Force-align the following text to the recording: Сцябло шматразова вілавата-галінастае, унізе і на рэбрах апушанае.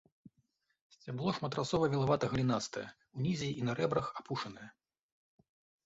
Сцябло 0.93 1.33
шматразова 1.39 1.91
вілавата-галінастае, 1.93 2.87
унізе 3.19 3.49
і 3.61 3.71
на 3.71 3.79
рэбрах 3.85 4.13
апушанае. 4.23 4.69